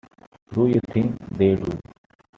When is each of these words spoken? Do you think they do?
Do 0.51 0.65
you 0.67 0.79
think 0.89 1.19
they 1.37 1.53
do? 1.53 1.77